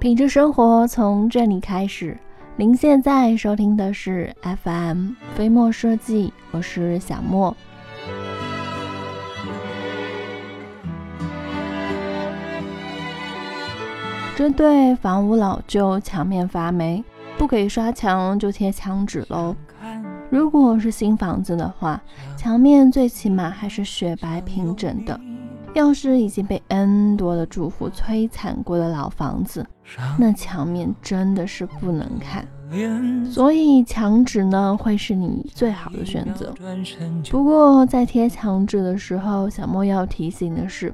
[0.00, 2.16] 品质生活从这里开始。
[2.54, 4.32] 您现在收听的是
[4.62, 7.56] FM 飞墨设计，我是小莫。
[14.36, 17.02] 针对房屋老旧、墙面发霉，
[17.36, 19.56] 不给刷墙就贴墙纸喽。
[20.30, 22.00] 如果是新房子的话，
[22.36, 25.18] 墙面最起码还是雪白平整的。
[25.78, 29.64] 要是已经被 N 多的住户摧残过的老房子，
[30.18, 32.44] 那墙面真的是不能看。
[33.30, 36.52] 所以墙纸呢，会是你最好的选择。
[37.30, 40.92] 不过在贴墙纸的时候，小莫要提醒的是，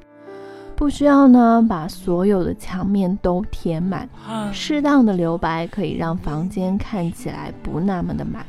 [0.75, 4.07] 不需要呢把所有的墙面都填满，
[4.51, 8.45] 适当的留白可以让房间看起来不那么的满。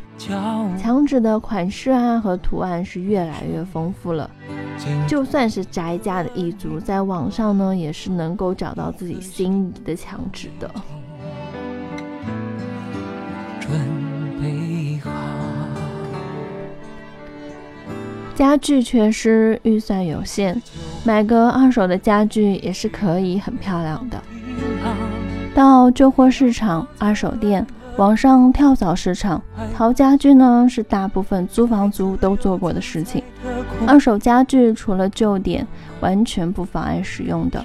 [0.79, 4.30] 墙纸的款式啊和图案是越来越丰富了。
[5.07, 10.71] 就算是宅家的一族，在网上呢也是能够找到自己心仪的墙纸的。
[13.61, 14.05] 准
[18.37, 20.60] 家具缺失，预算有限，
[21.04, 24.23] 买个二手的家具也是可以很漂亮的。
[25.54, 29.43] 到旧货市场、二手店、网上跳蚤市场
[29.74, 33.24] 淘家具呢，是大部分租房族都做过的事情。
[33.87, 35.66] 二手家具除了旧点，
[36.00, 37.65] 完全不妨碍使用的。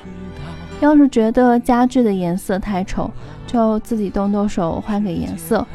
[0.82, 3.10] 要是觉得家具的颜色太丑，
[3.46, 5.66] 就自己动动手换个颜色。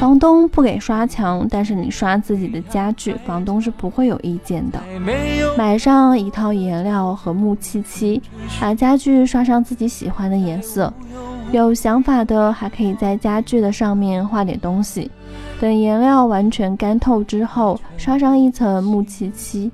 [0.00, 4.80] 房东不给刷墙，但是你刷自己的家具，房东是不会有意见的。
[5.58, 8.22] 买上一套颜料和木漆漆，
[8.60, 10.92] 把家具刷上自己喜欢的颜色。
[11.50, 15.10] 有想法的还可以在家具的上面画点东西。
[15.60, 19.70] 等颜料完全干透之后，刷上一层木漆漆，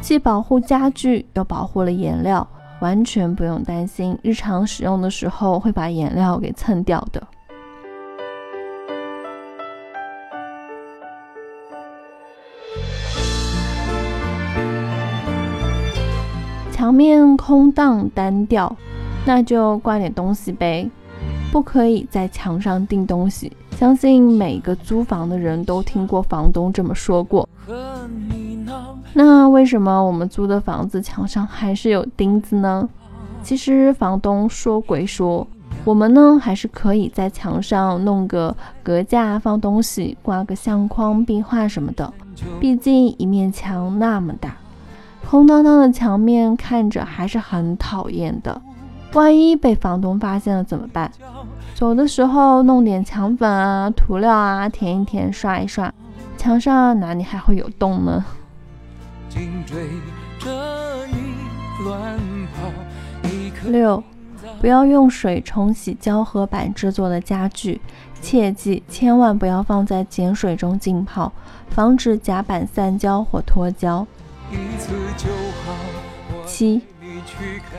[0.00, 2.46] 既保护家具又保护了颜料，
[2.80, 7.22] 完全不用担心日常使用的时候会把颜料给蹭掉的。
[16.72, 18.74] 墙面空荡单调，
[19.26, 20.90] 那就挂点东西呗。
[21.52, 27.46] 不可以在墙上钉东西，相信每个租房的人都听过房东这么说过。
[29.12, 32.88] 那为什么我们租的房子墙上还是有钉子呢？
[33.42, 35.46] 其实房东说归说，
[35.84, 42.12] 我们呢还是可以在墙上弄个隔架放东西，挂个相框、壁画什么的。
[42.60, 44.56] 毕竟一面墙那么大，
[45.28, 48.60] 空荡荡的墙面看着还是很讨厌的。
[49.14, 51.10] 万一被房东发现了怎么办？
[51.74, 55.92] 走的时候弄点墙粉啊、涂料啊，填一填、刷一刷，
[56.36, 58.24] 墙上哪里还会有洞呢？
[59.30, 59.86] 紧追
[60.40, 62.18] 着你乱
[62.52, 64.02] 跑六，
[64.60, 67.80] 不要用水冲洗胶合板制作的家具，
[68.20, 71.32] 切记千万不要放在碱水中浸泡，
[71.68, 74.04] 防止甲板散胶或脱胶。
[76.44, 76.82] 七。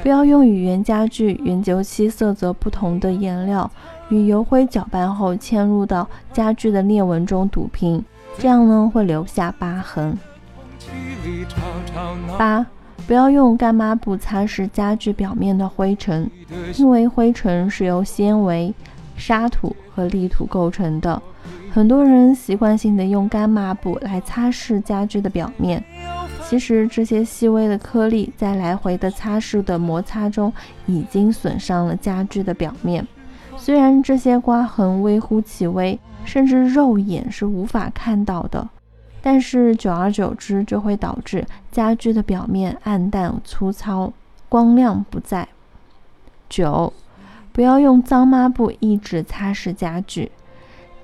[0.02, 3.70] 不要用与原家具原油漆色泽不同的颜料，
[4.10, 8.04] 与油灰搅拌后嵌入到家具的裂纹中堵平，
[8.38, 10.18] 这样呢会留下疤痕。
[12.38, 12.66] 八，
[13.08, 16.30] 不要用干抹布擦拭家具表面的灰尘，
[16.78, 18.74] 因为灰尘是由纤维、
[19.16, 21.22] 沙土和砾土构成的，
[21.72, 25.84] 很多人习惯性的用干抹布来擦拭家具的表面。
[26.48, 30.52] 其实这些细微的颗粒在来回的擦拭的摩擦中，
[30.86, 33.08] 已经损伤了家具的表面。
[33.56, 38.68] 虽然这些刮痕微乎其微，甚至肉眼是无法看到的，
[39.22, 44.12] 但是久而久之就会导致家具的表面暗淡粗糙，
[44.50, 45.48] 光亮不在。
[46.50, 46.92] 九，
[47.52, 50.32] 不要用脏抹布一直擦拭家具。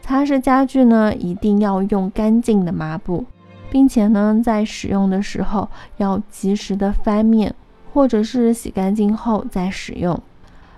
[0.02, 3.26] 擦拭家具呢，一定要用干净的抹布。
[3.70, 5.68] 并且呢，在使用的时候
[5.98, 7.54] 要及时的翻面，
[7.94, 10.18] 或者是洗干净后再使用，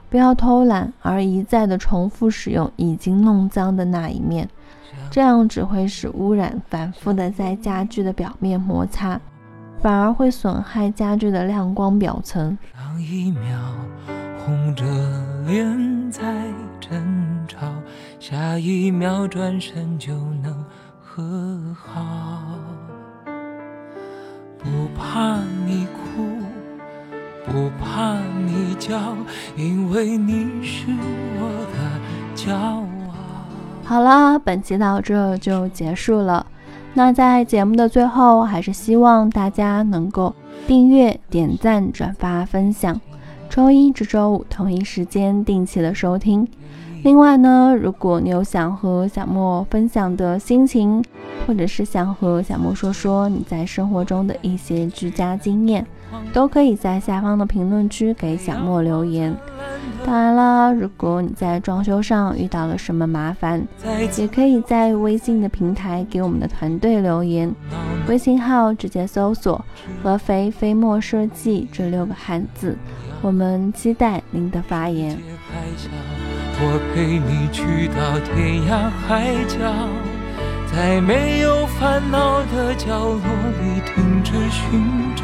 [0.09, 4.49] 不要偷懒而一再的重复使用已经弄脏的那一面，
[5.09, 9.19] 这样只会使污染反复的在家具的表面摩擦，
[9.81, 12.57] 反而会损害家具的亮光表层。
[12.75, 13.59] 上一秒
[14.45, 14.85] 红着
[15.45, 16.23] 脸在
[16.79, 17.67] 争吵，
[18.19, 20.13] 下一秒转身就
[20.43, 20.65] 能
[21.01, 22.57] 和好。
[24.57, 26.25] 不怕你哭，
[27.45, 29.15] 不怕你叫，
[29.55, 30.87] 因为你是
[31.39, 31.77] 我的
[32.35, 32.88] 骄傲。
[33.89, 36.45] 好了，本期到这就结束了。
[36.93, 40.31] 那在节目的最后，还是希望大家能够
[40.67, 43.01] 订阅、点赞、转发、分享。
[43.49, 46.47] 周一至周五同一时间定期的收听。
[47.01, 51.03] 另外呢，如果你有想和小莫分享的心情，
[51.47, 55.83] 或者是想和小莫说说你在生活中的一些居家经验，
[56.31, 59.35] 都可以在下方的评论区给小莫留言。
[60.05, 63.67] 当然了，如果你在装修上遇到了什么麻烦，
[64.17, 67.53] 也可以在微信的平台给我们的团队留言，
[68.07, 69.63] 微信号直接搜索
[70.01, 72.77] “合肥飞墨设计”这六个汉字，
[73.21, 75.17] 我们期待您的发言。
[76.61, 79.57] 我陪你去到天涯海角，
[80.71, 83.21] 在没有烦恼的角落
[83.61, 84.81] 里停止寻
[85.15, 85.23] 找，